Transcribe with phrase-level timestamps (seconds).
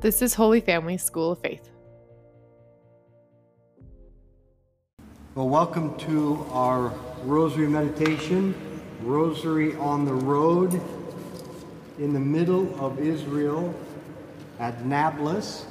[0.00, 1.70] This is Holy Family School of Faith.
[5.34, 6.92] Well, welcome to our
[7.24, 8.54] Rosary Meditation,
[9.02, 10.80] Rosary on the Road,
[11.98, 13.74] in the middle of Israel
[14.60, 15.66] at Nablus.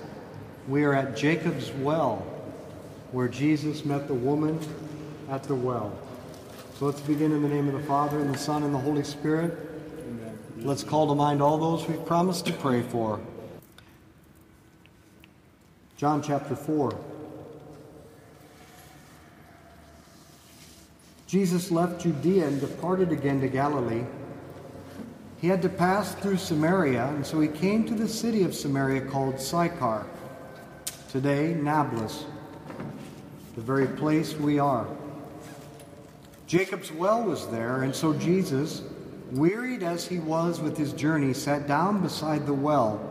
[0.67, 2.17] We are at Jacob's Well,
[3.13, 4.59] where Jesus met the woman
[5.29, 5.97] at the well.
[6.77, 9.05] So let's begin in the name of the Father, and the Son, and the Holy
[9.05, 9.57] Spirit.
[10.01, 10.37] Amen.
[10.57, 13.21] Let's call to mind all those we've promised to pray for.
[15.97, 16.95] John chapter 4.
[21.25, 24.03] Jesus left Judea and departed again to Galilee.
[25.41, 29.01] He had to pass through Samaria, and so he came to the city of Samaria
[29.01, 30.05] called Sychar,
[31.09, 32.25] today Nablus,
[33.55, 34.85] the very place we are.
[36.45, 38.83] Jacob's well was there, and so Jesus,
[39.31, 43.01] wearied as he was with his journey, sat down beside the well.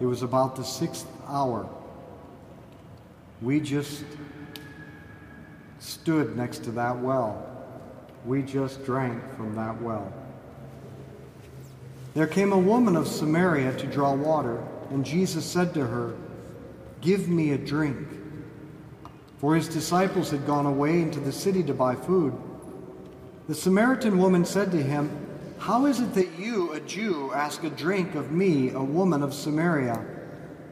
[0.00, 1.68] It was about the sixth hour.
[3.42, 4.04] We just
[5.78, 7.46] stood next to that well.
[8.26, 10.12] We just drank from that well.
[12.12, 16.14] There came a woman of Samaria to draw water, and Jesus said to her,
[17.00, 18.08] Give me a drink.
[19.38, 22.34] For his disciples had gone away into the city to buy food.
[23.48, 25.10] The Samaritan woman said to him,
[25.58, 29.32] How is it that you, a Jew, ask a drink of me, a woman of
[29.32, 30.04] Samaria?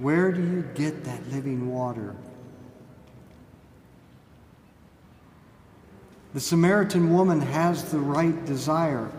[0.00, 2.16] Where do you get that living water?
[6.32, 9.10] The Samaritan woman has the right desire.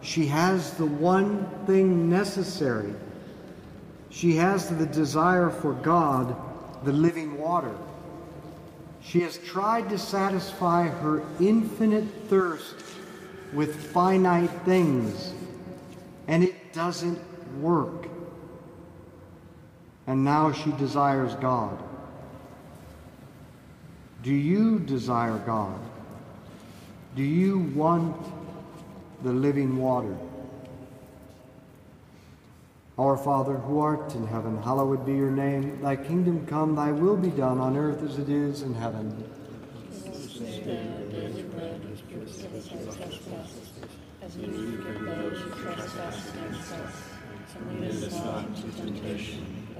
[0.00, 2.94] She has the one thing necessary.
[4.10, 6.36] She has the desire for God,
[6.84, 7.74] the living water.
[9.02, 12.76] She has tried to satisfy her infinite thirst
[13.52, 15.32] with finite things,
[16.28, 17.18] and it doesn't
[17.60, 18.06] work.
[20.08, 21.78] And now she desires God.
[24.22, 25.78] Do you desire God?
[27.14, 28.16] Do you want
[29.22, 30.16] the living water?
[32.98, 35.80] Our Father, who art in heaven, hallowed be your name.
[35.82, 39.12] Thy kingdom come, thy will be done on earth as it is in heaven.
[47.80, 49.57] Lead us not into temptation,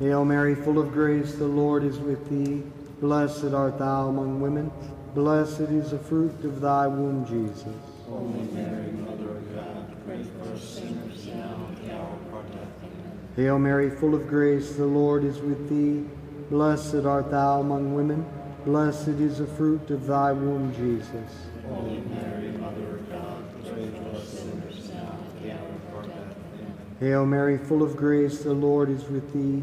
[0.00, 2.62] Hail Mary, full of grace, the Lord is with thee.
[3.00, 4.72] Blessed art thou among women.
[5.14, 7.76] Blessed is the fruit of thy womb, Jesus.
[8.08, 12.42] Holy Mary, Mother of God, pray for us sinners now and the hour of our
[12.42, 12.68] death.
[12.82, 13.18] Amen.
[13.36, 16.04] Hail Mary, full of grace, the Lord is with thee.
[16.50, 18.26] Blessed art thou among women.
[18.64, 21.30] Blessed is the fruit of thy womb, Jesus.
[21.68, 26.02] Holy Mary, Mother of God, pray for us sinners now and the hour of our
[26.02, 26.36] death.
[26.58, 26.74] Amen.
[26.98, 29.62] Hail Mary, full of grace, the Lord is with thee.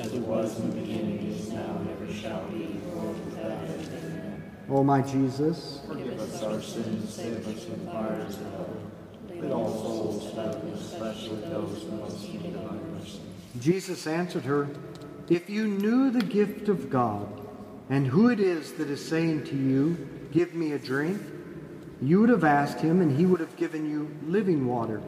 [0.00, 3.88] As it was in the beginning, is now, and ever shall be, world without end.
[3.92, 4.52] Amen.
[4.70, 8.76] O my Jesus, Forgive us our sins, save us from the fires of hell.
[9.28, 13.20] Lead all souls to heaven, especially those who most need thy mercy.
[13.60, 14.70] Jesus answered her,
[15.28, 17.28] If you knew the gift of God,
[17.90, 21.20] and who it is that is saying to you, Give me a drink,
[22.00, 25.02] you would have asked him, and he would have given you living water.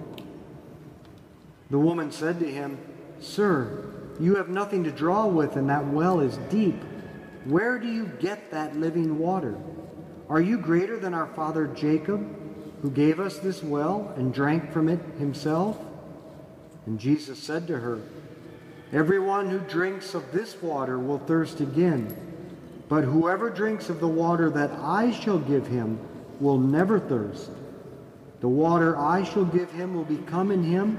[1.71, 2.77] The woman said to him,
[3.21, 6.81] Sir, you have nothing to draw with, and that well is deep.
[7.45, 9.57] Where do you get that living water?
[10.29, 12.27] Are you greater than our father Jacob,
[12.83, 15.79] who gave us this well and drank from it himself?
[16.87, 18.01] And Jesus said to her,
[18.93, 22.15] Everyone who drinks of this water will thirst again,
[22.89, 25.99] but whoever drinks of the water that I shall give him
[26.41, 27.51] will never thirst.
[28.41, 30.99] The water I shall give him will become in him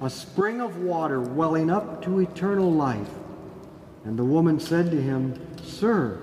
[0.00, 3.10] a spring of water welling up to eternal life.
[4.04, 6.20] And the woman said to him, Sir,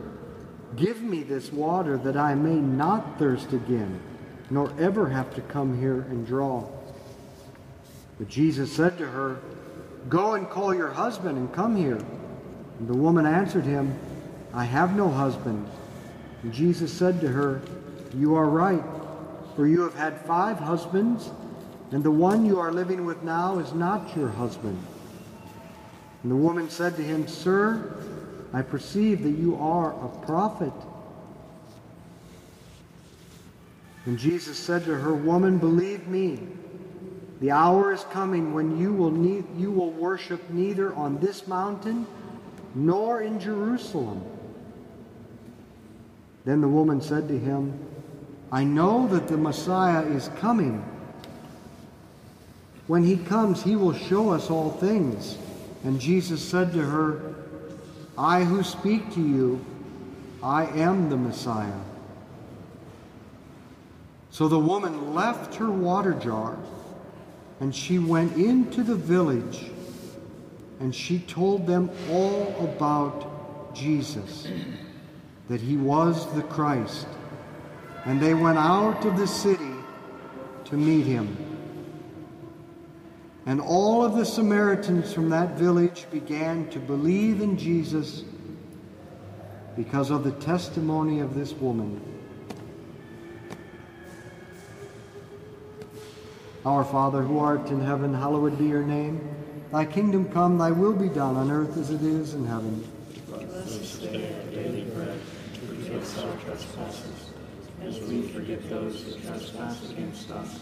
[0.76, 4.00] give me this water that I may not thirst again,
[4.50, 6.68] nor ever have to come here and draw.
[8.20, 9.40] But Jesus said to her,
[10.10, 12.00] Go and call your husband and come here.
[12.80, 13.98] And the woman answered him,
[14.54, 15.68] I have no husband.
[16.44, 17.62] And Jesus said to her,
[18.16, 18.84] You are right,
[19.56, 21.32] for you have had five husbands,
[21.94, 24.84] and the one you are living with now is not your husband.
[26.24, 28.04] And the woman said to him, Sir,
[28.52, 30.74] I perceive that you are a prophet.
[34.08, 36.40] And Jesus said to her, Woman, believe me,
[37.40, 42.08] the hour is coming when you will, ne- you will worship neither on this mountain
[42.74, 44.24] nor in Jerusalem.
[46.44, 47.78] Then the woman said to him,
[48.52, 50.84] I know that the Messiah is coming.
[52.88, 55.38] When he comes, he will show us all things.
[55.84, 57.36] And Jesus said to her,
[58.18, 59.64] I who speak to you,
[60.42, 61.80] I am the Messiah.
[64.32, 66.58] So the woman left her water jar
[67.60, 69.70] and she went into the village
[70.80, 74.48] and she told them all about Jesus,
[75.48, 77.08] that he was the Christ.
[78.06, 79.76] And they went out of the city
[80.66, 81.53] to meet him.
[83.46, 88.24] And all of the Samaritans from that village began to believe in Jesus
[89.76, 92.02] because of the testimony of this woman.
[96.66, 99.30] Our Father, who art in heaven, hallowed be your name.
[99.74, 102.88] Thy kingdom come, thy will be done on earth as it is in heaven.
[103.28, 105.20] Give us this day our daily bread,
[105.68, 107.32] forgive us our trespasses,
[107.82, 110.60] as we forgive those who trespass against us.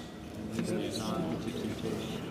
[0.57, 2.30] And lead us not into temptation,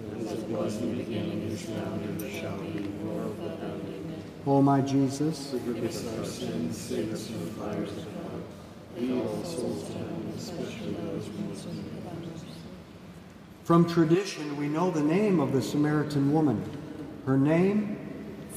[0.21, 4.23] As it was in the beginning, is now, and ever shall be, world without end.
[4.47, 8.41] O my Jesus, Forgive us our sins, save us from the fires of hell.
[8.97, 11.91] Lead all souls to heaven, especially those most need
[13.71, 16.61] from tradition we know the name of the Samaritan woman.
[17.25, 17.97] Her name,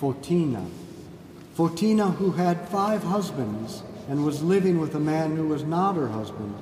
[0.00, 0.68] Fotina.
[1.56, 6.08] Fotina, who had five husbands and was living with a man who was not her
[6.08, 6.54] husband.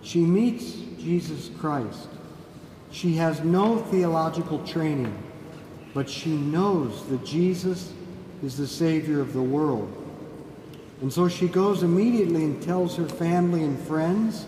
[0.00, 2.08] She meets Jesus Christ.
[2.94, 5.20] She has no theological training,
[5.94, 7.92] but she knows that Jesus
[8.40, 9.92] is the Savior of the world.
[11.00, 14.46] And so she goes immediately and tells her family and friends,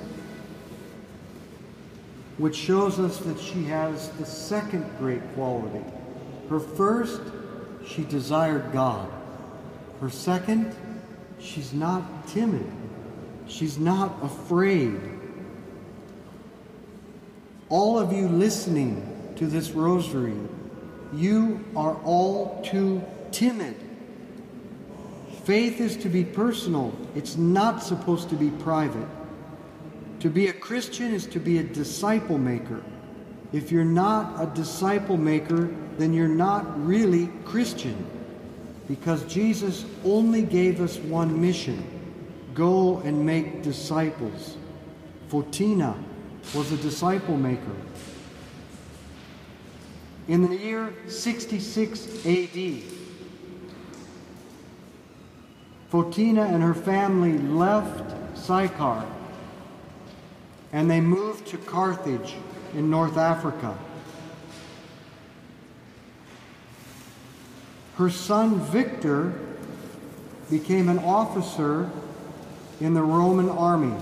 [2.39, 5.85] which shows us that she has the second great quality.
[6.49, 7.21] Her first,
[7.85, 9.11] she desired God.
[10.01, 10.73] Her second,
[11.41, 12.71] she's not timid.
[13.49, 15.01] She's not afraid.
[17.69, 20.37] All of you listening to this rosary,
[21.13, 23.77] you are all too timid.
[25.45, 29.09] Faith is to be personal, it's not supposed to be private.
[30.21, 32.83] To be a Christian is to be a disciple maker.
[33.53, 35.69] If you're not a disciple maker,
[35.99, 38.07] then you're not really Christian.
[38.89, 41.85] Because Jesus only gave us one mission
[42.55, 44.57] go and make disciples.
[45.29, 45.95] Fotina
[46.55, 47.77] was a disciple maker.
[50.29, 52.83] In the year 66 AD,
[55.93, 59.07] Fotina and her family left Sychar
[60.73, 62.35] and they moved to Carthage
[62.75, 63.79] in North Africa.
[67.97, 69.33] Her son Victor
[70.51, 71.91] became an officer
[72.81, 73.95] in the Roman army.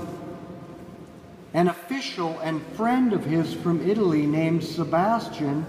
[1.54, 5.64] An official and friend of his from Italy named Sebastian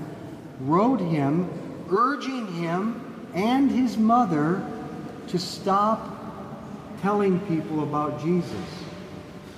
[0.62, 1.48] wrote him
[1.92, 4.68] urging him and his mother
[5.28, 6.12] to stop
[7.04, 8.50] telling people about Jesus,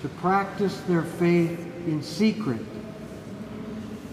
[0.01, 1.57] to practice their faith
[1.88, 2.62] in secret.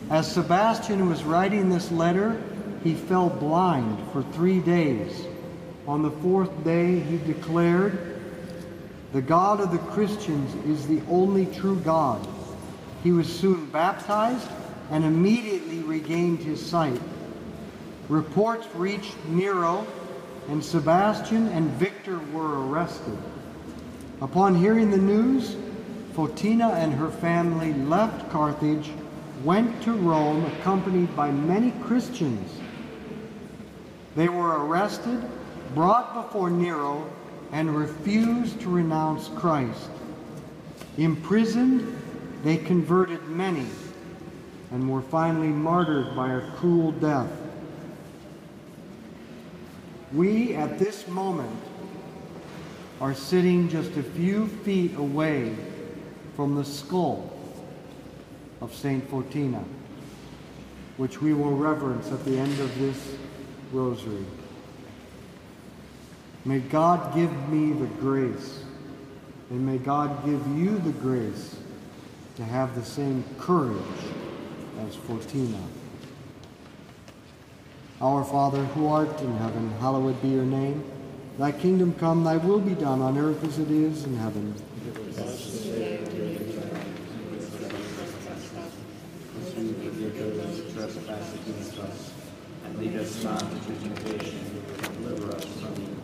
[0.08, 2.40] As Sebastian was writing this letter,
[2.84, 5.24] he fell blind for three days.
[5.88, 8.13] On the fourth day, he declared,
[9.14, 12.26] The God of the Christians is the only true God.
[13.04, 14.48] He was soon baptized
[14.90, 17.00] and immediately regained his sight.
[18.08, 19.86] Reports reached Nero,
[20.48, 23.16] and Sebastian and Victor were arrested.
[24.20, 25.54] Upon hearing the news,
[26.14, 28.90] Fotina and her family left Carthage,
[29.44, 32.50] went to Rome accompanied by many Christians.
[34.16, 35.22] They were arrested,
[35.72, 37.08] brought before Nero,
[37.52, 39.90] and refused to renounce Christ.
[40.98, 42.00] Imprisoned,
[42.42, 43.66] they converted many
[44.70, 47.30] and were finally martyred by a cruel death.
[50.12, 51.60] We, at this moment,
[53.00, 55.56] are sitting just a few feet away
[56.36, 57.36] from the skull
[58.60, 59.64] of Saint Fotina,
[60.96, 63.16] which we will reverence at the end of this
[63.72, 64.24] rosary.
[66.46, 68.62] May God give me the grace,
[69.48, 71.56] and may God give you the grace
[72.36, 73.78] to have the same courage
[74.80, 75.60] as Fotina.
[78.02, 80.84] Our Father, who art in heaven, hallowed be your name.
[81.38, 84.54] Thy kingdom come, thy will be done on earth as it is in heaven.
[92.64, 96.03] and lead us not into temptation, but deliver us from evil.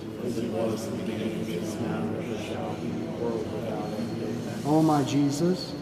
[4.66, 5.74] O my Jesus,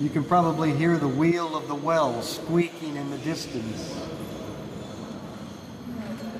[0.00, 4.00] you can probably hear the wheel of the well squeaking in the distance.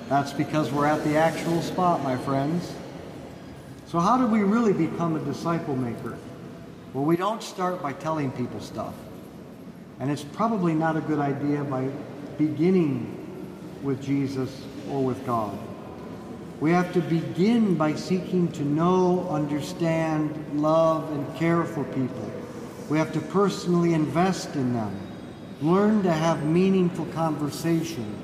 [0.08, 2.72] That's because we're at the actual spot, my friends.
[3.86, 6.16] So, how do we really become a disciple maker?
[6.94, 8.94] Well, we don't start by telling people stuff.
[10.00, 11.90] And it's probably not a good idea by
[12.38, 13.14] beginning
[13.82, 15.58] with Jesus or with God.
[16.60, 22.37] We have to begin by seeking to know, understand, love, and care for people.
[22.88, 24.98] We have to personally invest in them,
[25.60, 28.16] learn to have meaningful conversation,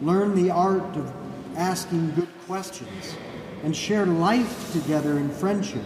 [0.00, 1.12] learn the art of
[1.56, 3.16] asking good questions,
[3.64, 5.82] and share life together in friendship.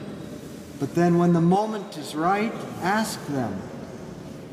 [0.79, 3.53] But then, when the moment is right, ask them,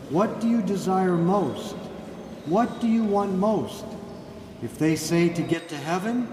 [0.09, 1.75] What do you desire most?
[2.45, 3.85] What do you want most?
[4.61, 6.27] If they say to get to heaven,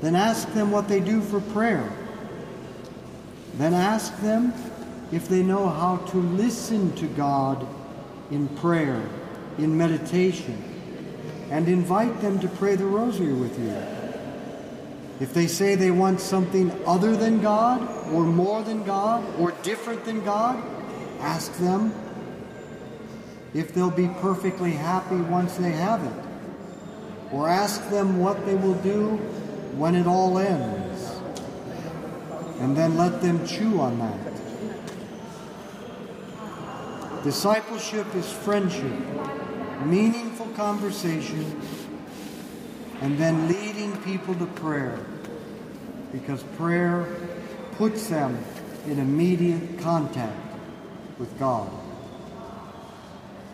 [0.00, 1.88] then ask them what they do for prayer.
[3.54, 4.52] Then ask them
[5.12, 7.66] if they know how to listen to God
[8.30, 9.02] in prayer,
[9.58, 10.56] in meditation,
[11.50, 13.76] and invite them to pray the rosary with you.
[15.20, 20.04] If they say they want something other than God, or more than God, or different
[20.06, 20.60] than God,
[21.20, 21.94] ask them
[23.52, 27.32] if they'll be perfectly happy once they have it.
[27.32, 29.16] Or ask them what they will do
[29.76, 31.12] when it all ends.
[32.60, 34.31] And then let them chew on that.
[37.22, 38.92] Discipleship is friendship,
[39.84, 41.60] meaningful conversation,
[43.00, 44.98] and then leading people to prayer.
[46.10, 47.06] Because prayer
[47.72, 48.44] puts them
[48.86, 50.36] in immediate contact
[51.18, 51.70] with God.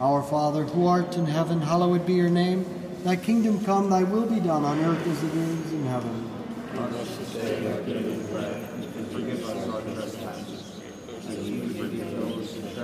[0.00, 2.64] Our Father, who art in heaven, hallowed be your name.
[3.04, 6.30] Thy kingdom come, thy will be done on earth as it is in heaven.
[6.72, 10.80] Give us our daily bread, and forgive us our trespasses,
[11.28, 12.62] as we forgive those who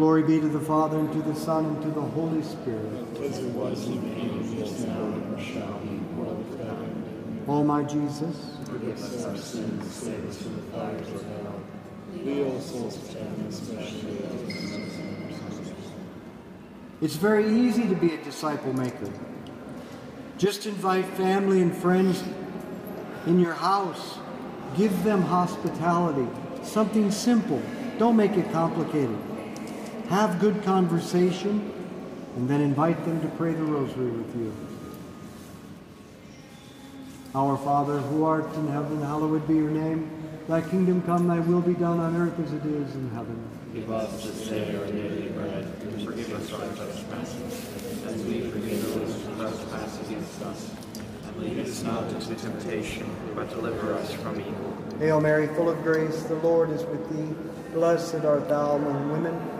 [0.00, 3.20] Glory be to the Father, and to the Son, and to the Holy Spirit.
[3.20, 7.44] As it was in the beginning, is now, and shall be, world without end.
[7.46, 11.60] O my Jesus, Forgive us our sins, save us from the fires of hell.
[12.14, 15.74] Lead all souls to heaven, especially those in need
[17.02, 19.12] it's very easy to be a disciple maker.
[20.38, 22.24] Just invite family and friends
[23.26, 24.18] in your house.
[24.78, 26.26] Give them hospitality.
[26.62, 27.60] Something simple.
[27.98, 29.18] Don't make it complicated.
[30.10, 31.72] Have good conversation
[32.34, 34.52] and then invite them to pray the rosary with you.
[37.32, 40.10] Our Father, who art in heaven, hallowed be your name.
[40.48, 43.40] Thy kingdom come, thy will be done on earth as it is in heaven.
[43.72, 48.82] Give us this day our daily bread, and forgive us our trespasses, as we forgive
[48.82, 50.70] those who trespass against us.
[51.28, 54.76] And lead us not into temptation, but deliver us from evil.
[54.98, 57.32] Hail Mary, full of grace, the Lord is with thee.
[57.74, 59.59] Blessed art thou among women.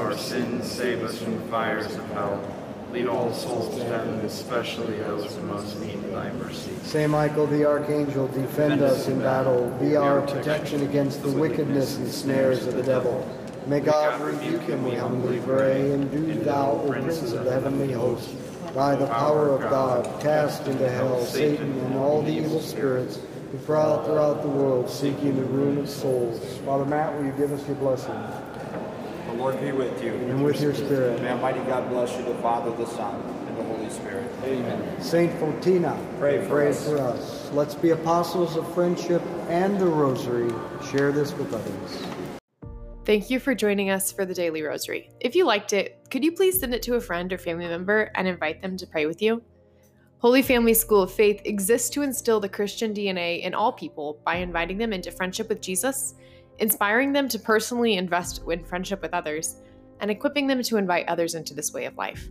[0.00, 2.56] our sins, save us from the fires of hell.
[2.90, 6.72] Lead all souls to heaven, especially those in most need thy mercy.
[6.82, 9.70] Saint Michael the Archangel, defend us in battle.
[9.80, 13.28] Be our protection against the wickedness and snares of the devil.
[13.66, 15.92] May God rebuke him, we humbly pray.
[15.92, 18.30] And do thou, O Prince of the heavenly host,
[18.74, 23.20] by the power of God, cast into hell Satan and all the evil spirits
[23.52, 26.58] who prowl throughout the world, seeking the ruin of souls.
[26.64, 28.14] Father Matt, will you give us your blessing?
[29.40, 30.12] The Lord be with you.
[30.12, 31.22] And with your spirit.
[31.22, 33.14] May Almighty God bless you, the Father, the Son,
[33.48, 34.30] and the Holy Spirit.
[34.44, 35.00] Amen.
[35.00, 36.86] Saint Fotina, Pray for us.
[36.86, 37.50] for us.
[37.54, 40.52] Let's be apostles of friendship and the rosary.
[40.90, 42.70] Share this with others.
[43.06, 45.08] Thank you for joining us for the Daily Rosary.
[45.20, 48.12] If you liked it, could you please send it to a friend or family member
[48.16, 49.42] and invite them to pray with you?
[50.18, 54.36] Holy Family School of Faith exists to instill the Christian DNA in all people by
[54.36, 56.14] inviting them into friendship with Jesus,
[56.60, 59.56] inspiring them to personally invest in friendship with others,
[60.00, 62.28] and equipping them to invite others into this way of life.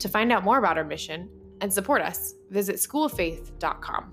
[0.00, 1.28] To find out more about our mission
[1.60, 4.12] and support us, visit schooloffaith.com.